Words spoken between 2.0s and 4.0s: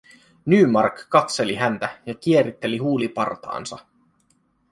ja kieritteli huulipartaansa.